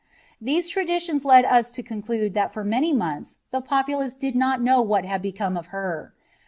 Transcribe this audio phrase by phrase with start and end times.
[0.41, 4.81] These tiadiUons lead us lo conclude that for many tnonthi iht populace did not know
[4.81, 6.15] what had become of her.